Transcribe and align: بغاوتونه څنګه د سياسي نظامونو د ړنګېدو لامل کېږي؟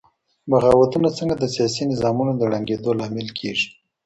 بغاوتونه 0.51 1.09
څنګه 1.17 1.35
د 1.37 1.45
سياسي 1.55 1.83
نظامونو 1.91 2.31
د 2.35 2.41
ړنګېدو 2.51 2.91
لامل 2.99 3.27
کېږي؟ 3.39 3.69